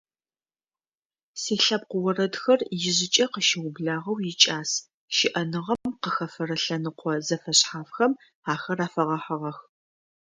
[1.41, 4.71] Силъэпкъ орэдхэр ижъыкӏэ къыщыублагъэу икӏас,
[5.15, 8.13] щыӏэныгъэм къыхэфэрэ лъэныкъо зэфэшъхьафхэм
[8.53, 9.57] ахэр афэгъэхьыгъэх.